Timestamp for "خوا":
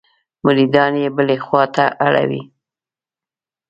1.45-1.63